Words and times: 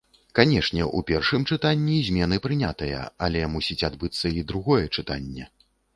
Канешне, 0.37 0.85
у 0.99 1.01
першым 1.09 1.43
чытанні 1.55 1.99
змены 2.09 2.41
прынятыя, 2.47 3.03
але 3.27 3.41
мусіць 3.57 3.81
адбыцца 3.89 4.27
і 4.41 4.45
другое 4.53 4.83
чытанне. 4.95 5.45